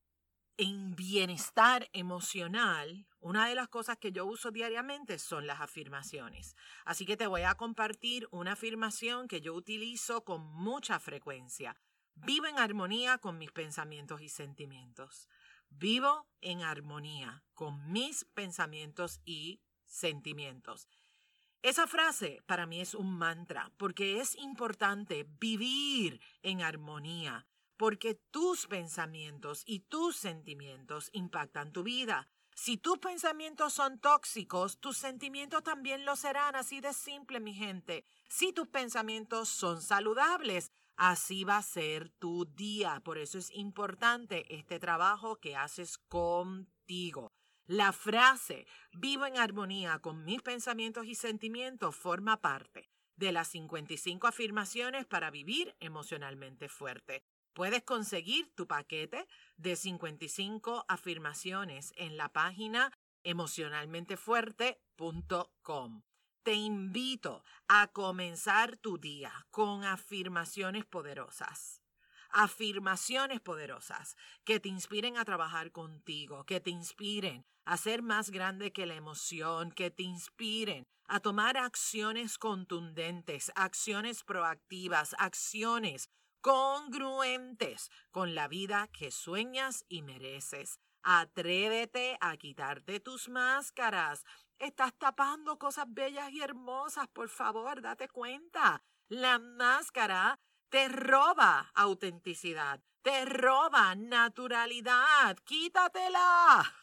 en 0.58 0.96
bienestar 0.96 1.88
emocional, 1.94 3.06
una 3.20 3.48
de 3.48 3.56
las 3.56 3.68
cosas 3.68 3.98
que 3.98 4.12
yo 4.12 4.26
uso 4.26 4.50
diariamente 4.50 5.20
son 5.20 5.46
las 5.46 5.62
afirmaciones. 5.62 6.56
Así 6.86 7.06
que 7.06 7.16
te 7.16 7.28
voy 7.28 7.44
a 7.44 7.56
compartir 7.56 8.28
una 8.32 8.54
afirmación 8.54 9.28
que 9.28 9.42
yo 9.42 9.54
utilizo 9.54 10.24
con 10.24 10.42
mucha 10.42 11.00
frecuencia. 11.00 11.78
Vivo 12.16 12.48
en 12.48 12.58
armonía 12.58 13.20
con 13.20 13.38
mis 13.38 13.52
pensamientos 13.52 14.22
y 14.22 14.30
sentimientos. 14.30 15.28
Vivo 15.70 16.28
en 16.42 16.64
armonía 16.64 17.44
con 17.54 17.92
mis 17.92 18.26
pensamientos 18.26 19.22
y 19.26 19.62
sentimientos. 19.86 20.88
Esa 21.62 21.88
frase 21.88 22.42
para 22.46 22.66
mí 22.66 22.82
es 22.82 22.94
un 22.94 23.18
mantra 23.18 23.72
porque 23.78 24.20
es 24.20 24.36
importante 24.36 25.28
vivir 25.40 26.22
en 26.42 26.62
armonía 26.62 27.48
porque 27.78 28.16
tus 28.32 28.68
pensamientos 28.68 29.64
y 29.66 29.82
tus 29.82 30.18
sentimientos 30.18 31.10
impactan 31.14 31.72
tu 31.72 31.84
vida. 31.84 32.28
Si 32.56 32.78
tus 32.78 32.98
pensamientos 32.98 33.74
son 33.74 34.00
tóxicos, 34.00 34.80
tus 34.80 34.98
sentimientos 34.98 35.62
también 35.64 36.06
lo 36.06 36.16
serán, 36.16 36.56
así 36.56 36.82
de 36.82 36.92
simple, 36.92 37.40
mi 37.40 37.54
gente. 37.54 38.04
Si 38.30 38.52
tus 38.52 38.68
pensamientos 38.68 39.48
son 39.48 39.80
saludables, 39.80 40.72
así 40.96 41.44
va 41.44 41.58
a 41.58 41.62
ser 41.62 42.10
tu 42.10 42.46
día. 42.46 43.00
Por 43.02 43.20
eso 43.20 43.38
es 43.38 43.52
importante 43.54 44.56
este 44.56 44.80
trabajo 44.80 45.36
que 45.36 45.56
haces 45.56 46.00
contigo. 46.00 47.32
La 47.68 47.92
frase 47.92 48.66
vivo 48.94 49.26
en 49.26 49.38
armonía 49.38 50.00
con 50.00 50.24
mis 50.24 50.42
pensamientos 50.42 51.06
y 51.06 51.16
sentimientos 51.16 51.98
forma 51.98 52.40
parte 52.40 52.90
de 53.18 53.34
las 53.34 53.50
55 53.50 54.26
afirmaciones 54.26 55.06
para 55.06 55.30
vivir 55.32 55.76
emocionalmente 55.82 56.70
fuerte. 56.70 57.26
Puedes 57.52 57.84
conseguir 57.84 58.50
tu 58.56 58.68
paquete 58.68 59.28
de 59.58 59.76
55 59.76 60.86
afirmaciones 60.88 61.92
en 61.98 62.16
la 62.16 62.32
página 62.32 62.98
emocionalmentefuerte.com. 63.24 66.04
Te 66.44 66.54
invito 66.54 67.44
a 67.68 67.88
comenzar 67.88 68.78
tu 68.78 68.98
día 68.98 69.46
con 69.50 69.84
afirmaciones 69.84 70.86
poderosas. 70.86 71.82
Afirmaciones 72.40 73.42
poderosas 73.42 74.16
que 74.44 74.60
te 74.60 74.70
inspiren 74.70 75.18
a 75.18 75.26
trabajar 75.26 75.72
contigo, 75.72 76.44
que 76.44 76.60
te 76.60 76.70
inspiren 76.70 77.48
a 77.66 77.78
ser 77.78 78.04
más 78.04 78.30
grande 78.30 78.72
que 78.72 78.86
la 78.86 78.94
emoción, 78.94 79.72
que 79.72 79.90
te 79.90 80.04
inspiren 80.04 80.84
a 81.08 81.20
tomar 81.20 81.58
acciones 81.58 82.38
contundentes, 82.38 83.52
acciones 83.56 84.24
proactivas, 84.24 85.16
acciones 85.18 86.12
congruentes 86.42 87.90
con 88.12 88.36
la 88.36 88.48
vida 88.48 88.88
que 88.94 89.10
sueñas 89.10 89.84
y 89.90 90.04
mereces. 90.04 90.80
Atrévete 91.02 92.20
a 92.22 92.38
quitarte 92.38 93.00
tus 93.00 93.30
máscaras. 93.30 94.24
Estás 94.60 94.94
tapando 94.96 95.58
cosas 95.58 95.88
bellas 95.90 96.32
y 96.32 96.44
hermosas, 96.44 97.08
por 97.08 97.30
favor, 97.30 97.82
date 97.82 98.08
cuenta. 98.08 98.84
La 99.10 99.40
máscara 99.40 100.40
te 100.70 100.90
roba 100.90 101.72
autenticidad, 101.74 102.82
te 103.02 103.26
roba 103.26 103.96
naturalidad. 103.96 105.38
Quítatela, 105.46 106.74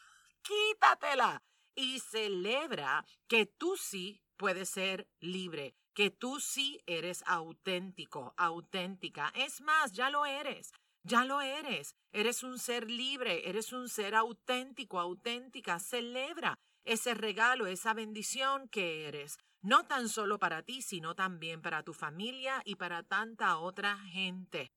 quítatela 0.41 1.43
y 1.75 1.99
celebra 1.99 3.05
que 3.27 3.45
tú 3.45 3.77
sí 3.77 4.21
puedes 4.37 4.69
ser 4.69 5.07
libre, 5.19 5.75
que 5.93 6.09
tú 6.09 6.39
sí 6.39 6.81
eres 6.87 7.23
auténtico, 7.27 8.33
auténtica. 8.37 9.31
Es 9.35 9.61
más, 9.61 9.93
ya 9.93 10.09
lo 10.09 10.25
eres. 10.25 10.71
Ya 11.03 11.23
lo 11.23 11.39
eres. 11.39 11.95
Eres 12.11 12.41
un 12.41 12.57
ser 12.57 12.89
libre, 12.89 13.47
eres 13.47 13.71
un 13.71 13.89
ser 13.89 14.15
auténtico, 14.15 14.99
auténtica. 14.99 15.77
Celebra 15.77 16.57
ese 16.85 17.13
regalo, 17.13 17.67
esa 17.67 17.93
bendición 17.93 18.69
que 18.69 19.07
eres. 19.07 19.37
No 19.61 19.85
tan 19.85 20.09
solo 20.09 20.39
para 20.39 20.63
ti, 20.63 20.81
sino 20.81 21.15
también 21.15 21.61
para 21.61 21.83
tu 21.83 21.93
familia 21.93 22.61
y 22.65 22.75
para 22.75 23.03
tanta 23.03 23.57
otra 23.57 23.97
gente. 23.97 24.71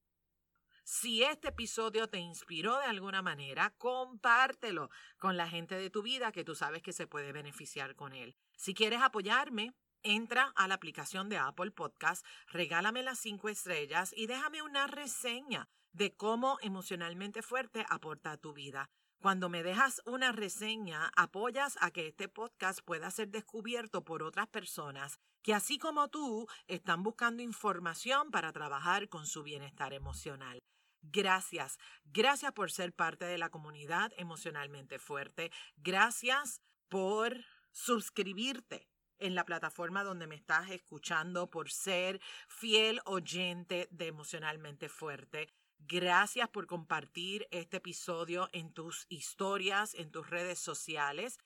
Si 0.85 1.23
este 1.23 1.49
episodio 1.49 2.09
te 2.09 2.19
inspiró 2.19 2.79
de 2.79 2.87
alguna 2.87 3.21
manera, 3.21 3.75
compártelo 3.77 4.89
con 5.19 5.37
la 5.37 5.47
gente 5.47 5.75
de 5.75 5.91
tu 5.91 6.03
vida 6.03 6.33
que 6.33 6.45
tú 6.45 6.55
sabes 6.55 6.83
que 6.83 6.95
se 6.95 7.07
puede 7.07 7.33
beneficiar 7.33 7.95
con 7.95 8.15
él. 8.15 8.37
Si 8.57 8.73
quieres 8.75 9.03
apoyarme, 9.03 9.75
Entra 10.05 10.53
a 10.55 10.69
la 10.69 10.75
aplicación 10.75 11.29
de 11.29 11.39
Apple 11.39 11.73
Podcast, 11.73 12.25
regálame 12.47 13.03
las 13.03 13.19
cinco 13.19 13.49
estrellas 13.49 14.13
y 14.17 14.27
déjame 14.27 14.63
una 14.63 14.87
reseña 14.87 15.69
de 15.93 16.15
cómo 16.15 16.59
emocionalmente 16.63 17.43
fuerte 17.43 17.85
aporta 17.89 18.31
a 18.31 18.37
tu 18.37 18.53
vida. 18.53 18.91
Cuando 19.21 19.49
me 19.49 19.65
dejas 19.65 20.01
una 20.07 20.31
reseña, 20.31 21.11
apoyas 21.17 21.77
a 21.81 21.91
que 21.91 22.07
este 22.07 22.29
podcast 22.29 22.81
pueda 22.85 23.11
ser 23.11 23.29
descubierto 23.29 24.05
por 24.05 24.23
otras 24.23 24.47
personas 24.47 25.19
que 25.43 25.55
así 25.55 25.79
como 25.79 26.09
tú 26.09 26.47
están 26.69 27.03
buscando 27.03 27.43
información 27.43 28.31
para 28.31 28.53
trabajar 28.53 29.09
con 29.09 29.27
su 29.27 29.43
bienestar 29.43 29.93
emocional. 29.93 30.59
Gracias, 31.03 31.79
gracias 32.05 32.53
por 32.53 32.71
ser 32.71 32.93
parte 32.93 33.25
de 33.25 33.39
la 33.39 33.49
comunidad 33.49 34.13
emocionalmente 34.19 34.99
fuerte. 34.99 35.51
Gracias 35.77 36.61
por 36.89 37.45
suscribirte 37.73 38.89
en 39.19 39.35
la 39.35 39.45
plataforma 39.45 40.05
donde 40.05 40.29
me 40.29 40.37
estás 40.37 40.71
escuchando, 40.71 41.51
por 41.51 41.71
ser 41.71 42.21
fiel 42.49 43.01
oyente 43.05 43.89
de 43.91 44.07
Emocionalmente 44.07 44.89
Fuerte. 44.89 45.49
Gracias 45.79 46.49
por 46.49 46.67
compartir 46.67 47.47
este 47.51 47.79
episodio 47.79 48.49
en 48.53 48.73
tus 48.73 49.07
historias, 49.09 49.95
en 49.95 50.11
tus 50.11 50.29
redes 50.29 50.59
sociales. 50.59 51.39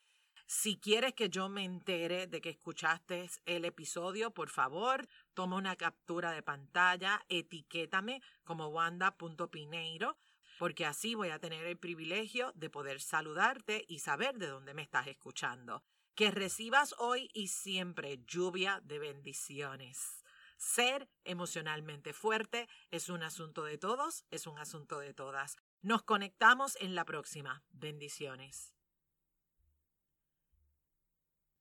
Si 0.46 0.78
quieres 0.78 1.14
que 1.14 1.30
yo 1.30 1.48
me 1.48 1.64
entere 1.64 2.26
de 2.26 2.40
que 2.40 2.50
escuchaste 2.50 3.30
el 3.46 3.64
episodio, 3.64 4.32
por 4.32 4.50
favor, 4.50 5.08
toma 5.34 5.56
una 5.56 5.76
captura 5.76 6.32
de 6.32 6.42
pantalla, 6.42 7.24
etiquétame 7.28 8.20
como 8.42 8.68
wanda.pineiro, 8.68 10.16
porque 10.58 10.86
así 10.86 11.14
voy 11.14 11.30
a 11.30 11.38
tener 11.38 11.64
el 11.66 11.78
privilegio 11.78 12.52
de 12.54 12.70
poder 12.70 13.00
saludarte 13.00 13.84
y 13.86 14.00
saber 14.00 14.38
de 14.38 14.48
dónde 14.48 14.74
me 14.74 14.82
estás 14.82 15.06
escuchando. 15.06 15.84
Que 16.14 16.30
recibas 16.30 16.94
hoy 16.98 17.30
y 17.32 17.48
siempre 17.48 18.22
lluvia 18.26 18.80
de 18.84 18.98
bendiciones. 18.98 20.21
Ser 20.62 21.08
emocionalmente 21.24 22.12
fuerte 22.12 22.68
es 22.92 23.08
un 23.08 23.24
asunto 23.24 23.64
de 23.64 23.78
todos, 23.78 24.24
es 24.30 24.46
un 24.46 24.58
asunto 24.58 25.00
de 25.00 25.12
todas. 25.12 25.56
Nos 25.82 26.04
conectamos 26.04 26.76
en 26.80 26.94
la 26.94 27.04
próxima. 27.04 27.64
Bendiciones. 27.72 28.72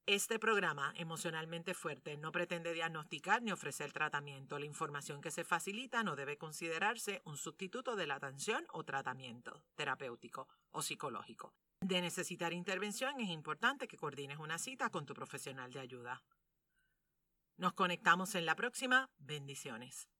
Este 0.05 0.37
programa, 0.37 0.93
Emocionalmente 0.95 1.73
Fuerte, 1.73 2.15
no 2.15 2.31
pretende 2.31 2.73
diagnosticar 2.73 3.41
ni 3.41 3.51
ofrecer 3.51 3.91
tratamiento. 3.91 4.59
La 4.59 4.65
información 4.65 5.19
que 5.19 5.31
se 5.31 5.43
facilita 5.43 6.03
no 6.03 6.15
debe 6.15 6.37
considerarse 6.37 7.23
un 7.25 7.37
sustituto 7.37 7.95
de 7.95 8.05
la 8.05 8.15
atención 8.15 8.67
o 8.71 8.83
tratamiento 8.83 9.63
terapéutico 9.75 10.47
o 10.69 10.83
psicológico 10.83 11.55
de 11.81 11.99
necesitar 11.99 12.53
intervención, 12.53 13.19
es 13.19 13.29
importante 13.29 13.87
que 13.87 13.97
coordines 13.97 14.37
una 14.37 14.59
cita 14.59 14.89
con 14.89 15.05
tu 15.05 15.13
profesional 15.15 15.71
de 15.71 15.79
ayuda. 15.79 16.21
Nos 17.62 17.74
conectamos 17.74 18.34
en 18.34 18.47
la 18.47 18.56
próxima. 18.56 19.12
Bendiciones. 19.19 20.11